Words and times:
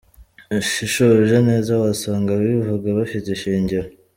Ushishoje 0.59 1.35
neza 1.49 1.71
wasanga 1.81 2.29
ababivuga 2.31 2.87
bafite 2.99 3.27
ishingiro. 3.31 3.87